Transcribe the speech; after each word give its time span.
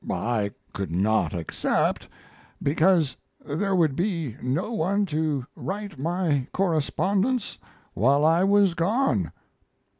I 0.09 0.49
could 0.73 0.89
not 0.89 1.31
accept 1.35 2.07
because 2.63 3.15
there 3.45 3.75
would 3.75 3.95
be 3.95 4.35
no 4.41 4.71
one 4.71 5.05
to 5.05 5.45
write 5.55 5.99
my 5.99 6.47
correspondence 6.53 7.59
while 7.93 8.25
I 8.25 8.43
was 8.43 8.73
gone. 8.73 9.31